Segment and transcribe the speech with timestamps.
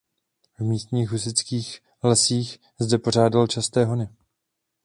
[0.59, 4.09] V místních hustých lesích zde pořádal časté hony.